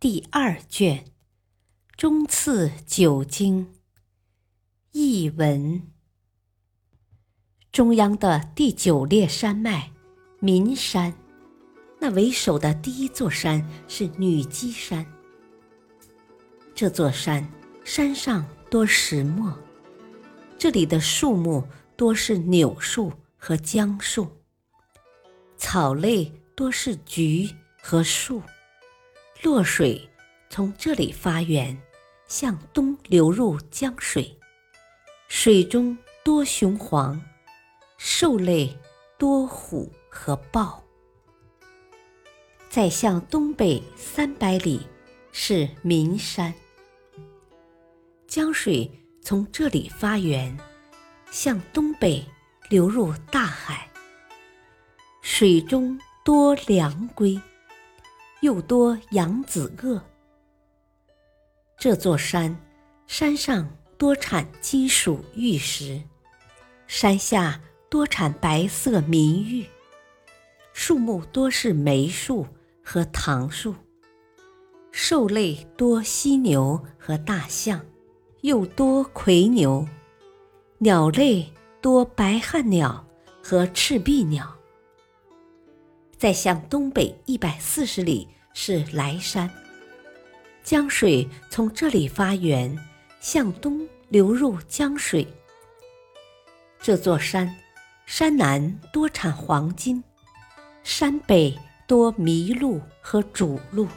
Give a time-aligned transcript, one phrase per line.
[0.00, 0.98] 第二卷
[1.96, 3.66] 《中次九经》
[4.92, 5.90] 译文。
[7.72, 9.90] 中央的第九列山脉——
[10.38, 11.12] 岷山。
[11.98, 15.04] 那为首的第一座山是女积山。
[16.76, 17.50] 这座山
[17.84, 19.52] 山上多石墨，
[20.56, 24.28] 这里的树木多是柳树和姜树，
[25.56, 28.40] 草类多是菊和树。
[29.40, 30.08] 洛水
[30.50, 31.80] 从这里发源，
[32.26, 34.36] 向东流入江水，
[35.28, 37.20] 水中多雄黄，
[37.96, 38.76] 兽类
[39.16, 40.82] 多虎和豹。
[42.68, 44.84] 再向东北三百里
[45.30, 46.52] 是岷山，
[48.26, 48.90] 江水
[49.22, 50.58] 从这里发源，
[51.30, 52.26] 向东北
[52.68, 53.88] 流入大海。
[55.22, 57.40] 水中多良龟，
[58.40, 60.02] 又多扬子鳄。
[61.78, 62.58] 这座山
[63.06, 66.02] 山上多产金属玉石，
[66.86, 69.66] 山下多产白色明玉，
[70.72, 72.46] 树木多是梅树。
[72.90, 73.74] 和唐树，
[74.92, 77.84] 兽类多犀牛和大象，
[78.40, 79.86] 又多葵牛；
[80.78, 83.06] 鸟类多白汉鸟
[83.42, 84.57] 和赤壁鸟。
[86.18, 89.48] 再向东北一百四十里是莱山，
[90.64, 92.76] 江水从这里发源，
[93.20, 95.24] 向东流入江水。
[96.80, 97.54] 这座山，
[98.04, 100.02] 山南多产黄金，
[100.82, 101.56] 山北。
[101.86, 103.88] 多麋鹿和主鹿，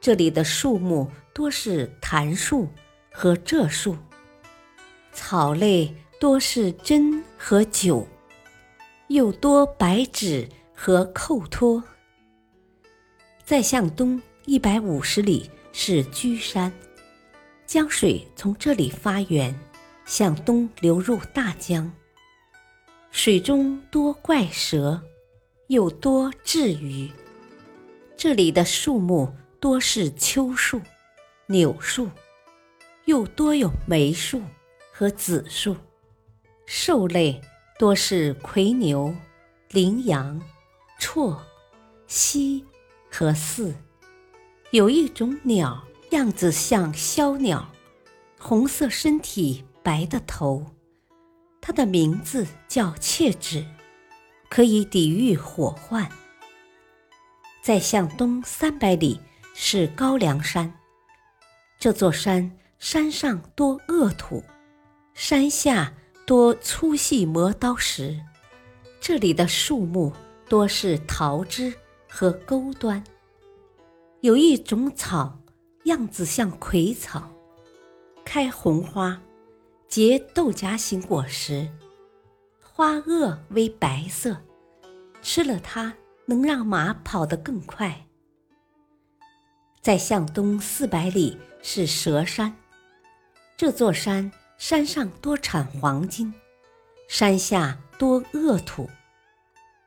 [0.00, 2.66] 这里的树木多是檀树
[3.12, 3.96] 和柘树，
[5.12, 8.04] 草类多是针和韭，
[9.10, 11.82] 又多白芷和寇托。
[13.44, 16.72] 再向东一百五十里是居山，
[17.66, 19.52] 江水从这里发源，
[20.04, 21.90] 向东流入大江，
[23.10, 25.02] 水中多怪蛇。
[25.66, 27.10] 又多雉鱼，
[28.16, 30.80] 这里的树木多是秋树、
[31.46, 32.08] 柳树，
[33.04, 34.42] 又多有梅树
[34.92, 35.76] 和紫树。
[36.66, 37.40] 兽类
[37.80, 39.14] 多是葵牛、
[39.70, 40.38] 羚羊、
[41.00, 41.34] 绰、
[42.06, 42.62] 犀
[43.10, 43.72] 和兕。
[44.70, 47.66] 有一种鸟，样子像枭鸟，
[48.38, 50.66] 红色身体，白的头，
[51.58, 53.64] 它的名字叫切纸。
[54.50, 56.06] 可以抵御火患。
[57.62, 59.18] 再向东三百里
[59.54, 60.70] 是高梁山，
[61.78, 64.44] 这座山山上多恶土，
[65.14, 65.94] 山下
[66.30, 68.16] 多粗细磨刀石。
[69.00, 70.12] 这里的树木
[70.48, 71.74] 多是桃枝
[72.08, 73.02] 和钩端。
[74.20, 75.40] 有一种草，
[75.86, 77.28] 样子像葵草，
[78.24, 79.20] 开红花，
[79.88, 81.68] 结豆荚形果实。
[82.62, 84.36] 花萼为白色，
[85.20, 85.92] 吃了它
[86.26, 88.06] 能让马跑得更快。
[89.82, 92.56] 再向东四百里是蛇山，
[93.56, 94.30] 这座山
[94.60, 96.34] 山上多产黄金，
[97.08, 98.90] 山下多恶土。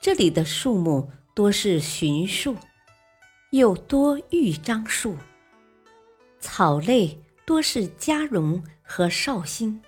[0.00, 2.56] 这里的树木多是荀树，
[3.50, 5.18] 又多玉樟树，
[6.40, 9.82] 草类多是嘉绒和绍兴。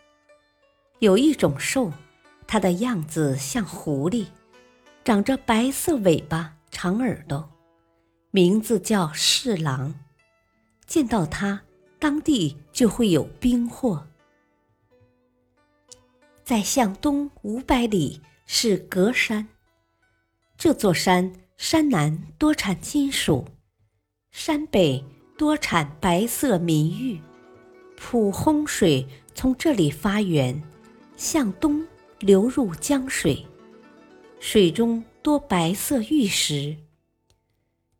[0.98, 1.90] 有一种兽。
[2.46, 4.26] 它的样子像狐狸，
[5.02, 7.50] 长着白色尾巴、长耳朵，
[8.30, 9.92] 名字叫侍郎。
[10.86, 11.62] 见到它，
[11.98, 14.06] 当地就会有兵祸。
[16.46, 19.48] 再向东五百里是格山，
[20.56, 23.44] 这座山山南多产金属，
[24.30, 25.04] 山北
[25.36, 27.20] 多产白色明玉。
[27.96, 29.04] 普烘水
[29.34, 30.62] 从这里发源，
[31.16, 31.84] 向东。
[32.20, 33.44] 流入江水，
[34.40, 36.76] 水中多白色玉石。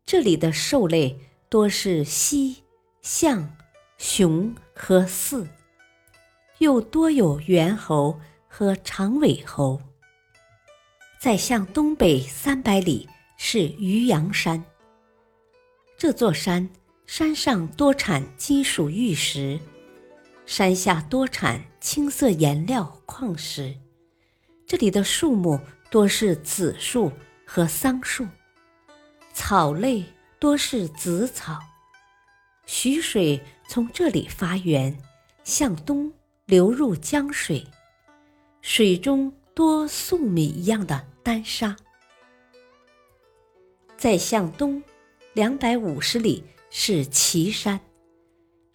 [0.05, 2.63] 这里的兽类多是犀、
[3.01, 3.55] 象、
[3.99, 5.47] 熊和兕，
[6.57, 8.19] 又多有猿猴
[8.57, 9.79] 和长尾猴。
[11.21, 13.07] 再向东北三百里
[13.37, 14.65] 是渔阳山。
[15.95, 16.67] 这座山
[17.05, 19.59] 山上多产金属玉石，
[20.47, 23.77] 山下多产青色颜料矿石。
[24.65, 25.59] 这里的树木
[25.91, 27.11] 多是紫树
[27.45, 28.25] 和桑树，
[29.33, 30.03] 草类
[30.39, 31.59] 多是紫草。
[32.65, 33.39] 徐水
[33.69, 34.97] 从这里发源，
[35.43, 36.11] 向东
[36.45, 37.63] 流入江水，
[38.69, 39.31] 水中。
[39.55, 41.75] 多粟米一样的丹砂，
[43.97, 44.83] 再向东
[45.33, 47.79] 两百五十里是岐山。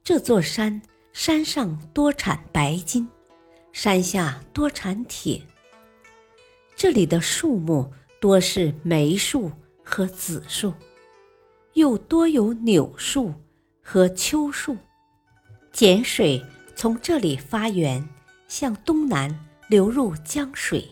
[0.02, 3.06] 这座山山上多产白金，
[3.72, 5.40] 山下多产铁。
[6.74, 9.52] 这里的树木多是梅树
[9.84, 10.74] 和紫树，
[11.74, 13.32] 又多有柳树
[13.80, 14.76] 和秋树。
[15.70, 18.04] 碱水从这里发源，
[18.48, 19.32] 向东南。
[19.72, 20.86] 流入江水，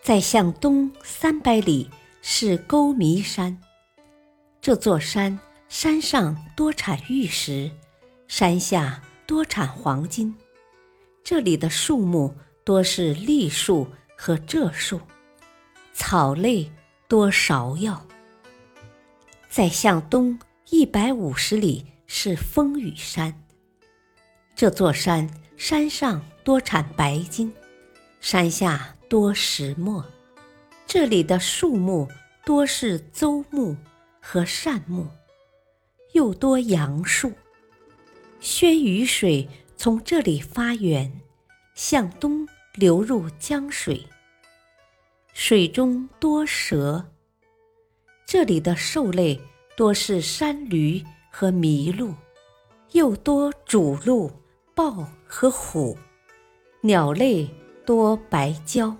[0.00, 1.90] 再向东三百里
[2.22, 3.60] 是沟弥山。
[4.60, 5.36] 这座山
[5.68, 7.68] 山上多产玉石，
[8.28, 10.32] 山下多产黄金。
[11.24, 12.32] 这里的树木
[12.62, 15.00] 多是栗树和柘树，
[15.92, 16.70] 草类
[17.08, 18.00] 多芍药。
[19.50, 20.38] 再向东
[20.70, 23.42] 一百五十里是风雨山。
[24.54, 26.22] 这座山山上。
[26.46, 27.52] 多产白金，
[28.20, 30.06] 山下多石墨。
[30.86, 32.08] 这里的树木
[32.44, 33.76] 多是邹木
[34.20, 35.08] 和杉木，
[36.12, 37.32] 又多杨树。
[38.38, 41.20] 宣雨水从这里发源，
[41.74, 44.06] 向东流入江水。
[45.32, 47.04] 水中多蛇。
[48.24, 49.40] 这里的兽类
[49.76, 52.14] 多是山驴和麋鹿，
[52.92, 54.30] 又多主鹿、
[54.76, 55.98] 豹和虎。
[56.86, 57.44] 鸟类
[57.84, 58.96] 多白鹪。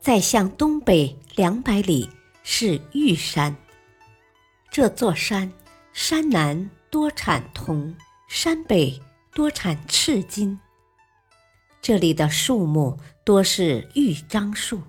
[0.00, 2.10] 再向东北两百里
[2.42, 3.54] 是玉山。
[4.72, 5.52] 这座山
[5.92, 7.94] 山南多产铜，
[8.28, 9.00] 山北
[9.32, 10.58] 多产赤金。
[11.80, 14.82] 这里的树木多是玉樟树、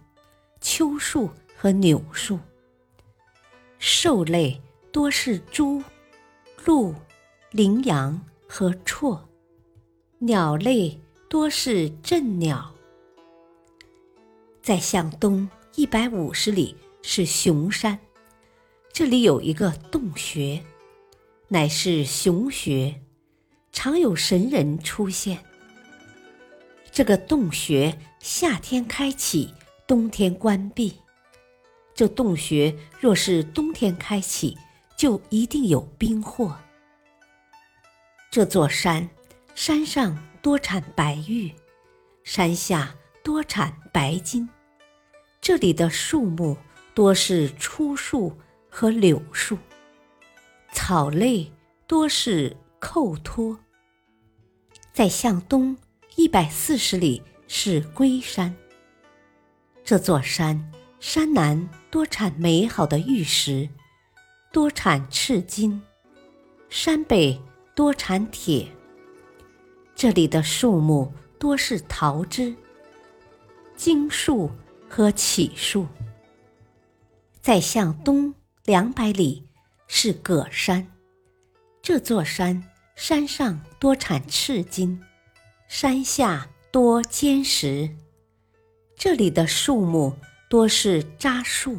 [0.60, 2.40] 秋树和柳树。
[3.78, 4.60] 兽类
[4.92, 5.84] 多是猪、
[6.66, 6.96] 鹿、
[7.52, 9.20] 羚羊和绰。
[10.22, 11.00] 鸟类
[11.30, 12.76] 多是镇鸟。
[14.62, 17.98] 再向东一百五十里是熊山，
[18.92, 20.62] 这里有一个洞穴，
[21.48, 23.00] 乃是熊穴，
[23.72, 25.40] 常有神人出现。
[26.92, 29.54] 这个洞穴夏天开启，
[29.88, 30.94] 冬天关闭。
[31.96, 34.58] 这洞穴若是冬天开启，
[34.98, 36.60] 就一定有冰祸。
[38.30, 39.10] 这座山。
[39.62, 41.54] 山上多产白玉，
[42.24, 44.48] 山下多产白金。
[45.42, 46.56] 这里的树木
[46.94, 48.34] 多是粗树
[48.70, 49.58] 和柳树，
[50.72, 51.52] 草类
[51.86, 53.60] 多是寇托。
[54.94, 55.76] 再向东
[56.16, 58.56] 一百四十里是龟山。
[59.84, 60.72] 这座山
[61.02, 63.68] 山南多产美好的玉石，
[64.54, 65.82] 多产赤金；
[66.70, 67.38] 山北
[67.76, 68.66] 多产铁。
[70.00, 72.56] 这里的树木多是桃枝、
[73.76, 74.50] 荆树
[74.88, 75.86] 和杞树。
[77.42, 78.34] 再向东
[78.64, 79.46] 两百里
[79.88, 80.88] 是葛山，
[81.82, 82.64] 这座山
[82.96, 85.02] 山上多产赤金，
[85.68, 87.94] 山下多坚石。
[88.96, 90.16] 这里的树木
[90.50, 91.78] 多是樟树、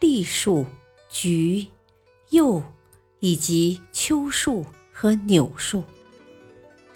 [0.00, 0.66] 栗树、
[1.08, 1.68] 橘、
[2.30, 2.60] 柚
[3.20, 5.84] 以及秋树和柳树。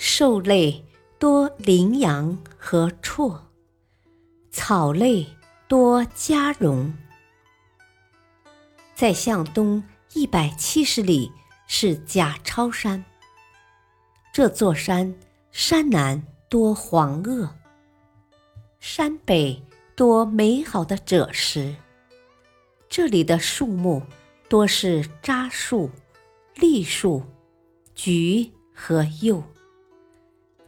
[0.06, 0.84] 兽类
[1.18, 3.40] 多羚羊和绰，
[4.50, 5.26] 草类
[5.66, 6.92] 多嘉绒。
[8.94, 9.82] 再向东
[10.12, 11.32] 一百七十里
[11.66, 13.02] 是贾超山。
[14.30, 15.16] 这座山
[15.50, 17.48] 山南多黄垩，
[18.78, 19.64] 山北
[19.96, 21.74] 多美好的赭石。
[22.90, 24.02] 这里的树木
[24.50, 25.90] 多是樟树、
[26.56, 27.22] 栗树、
[27.94, 29.42] 橘和柚。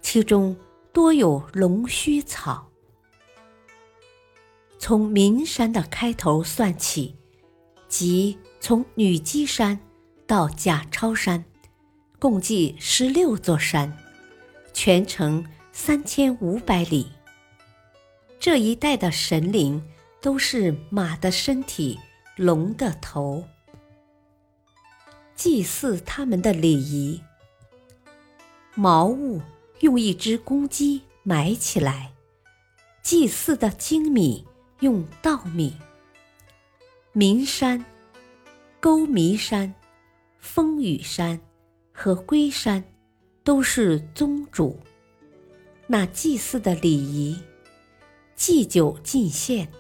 [0.09, 0.57] 其中
[0.93, 2.71] 多有龙须草。
[4.79, 7.17] 从岷山的开头算起，
[7.89, 9.81] 即从女积山
[10.25, 11.45] 到贾超山，
[12.21, 13.99] 共计十六座山，
[14.73, 17.11] 全程三千五百里。
[18.39, 19.83] 这一带的神灵
[20.23, 21.99] 都是马的身体，
[22.37, 23.43] 龙的头，
[25.35, 27.21] 祭祀他们的礼仪，
[28.77, 29.41] 茅屋。
[29.81, 32.13] 用一只公鸡埋起来，
[33.03, 34.47] 祭祀的精米
[34.81, 35.77] 用稻米，
[37.13, 37.85] 岷山、
[38.81, 39.75] 沟弥山、
[40.39, 41.41] 风雨山
[41.93, 42.83] 和龟山
[43.45, 44.81] 都是宗主。
[45.87, 47.39] 那祭祀的礼仪，
[48.35, 49.71] 祭酒进献，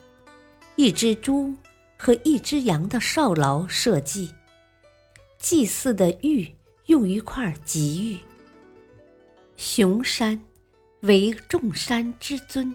[0.76, 1.54] 一只猪
[1.96, 4.32] 和一只羊的少牢设计。
[5.38, 6.54] 祭祀的玉
[6.86, 8.18] 用一块吉玉。
[9.56, 10.40] 雄山
[11.00, 12.74] 为众山之尊，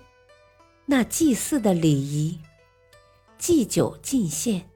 [0.86, 2.40] 那祭祀的礼仪，
[3.38, 4.70] 祭酒进献，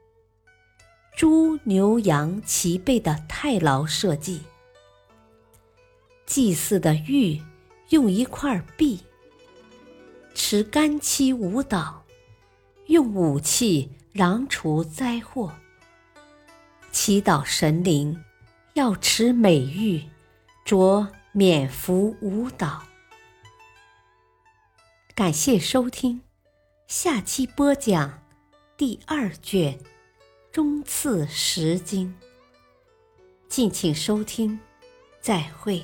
[1.15, 4.41] 猪牛羊齐备的太牢社稷。
[6.25, 7.41] 祭祀的玉。
[7.89, 8.97] 用一块璧，
[10.33, 12.03] 持干漆舞蹈，
[12.87, 15.53] 用武器攘除灾祸。
[16.91, 18.19] 祈祷神灵，
[18.73, 20.01] 要持美玉，
[20.65, 22.81] 着免服舞蹈。
[25.13, 26.21] 感谢收听，
[26.87, 28.23] 下期播讲
[28.77, 29.77] 第二卷
[30.53, 32.15] 中次十经。
[33.49, 34.57] 敬请收听，
[35.19, 35.83] 再会。